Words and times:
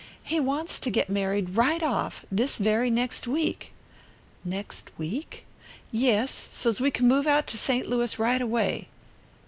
He 0.23 0.39
wants 0.39 0.79
to 0.79 0.89
get 0.89 1.11
married 1.11 1.51
right 1.55 1.83
off 1.83 2.25
this 2.31 2.57
very 2.57 2.89
next 2.89 3.27
week." 3.27 3.71
"Next 4.43 4.89
week?" 4.97 5.45
"Yes. 5.91 6.49
So's 6.51 6.81
we 6.81 6.89
can 6.89 7.07
move 7.07 7.27
out 7.27 7.45
to 7.45 7.57
St. 7.59 7.87
Louis 7.87 8.17
right 8.17 8.41
away." 8.41 8.87